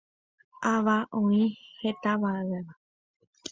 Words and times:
Ãva 0.71 0.97
oĩ 1.21 1.41
hetavéva. 1.81 2.61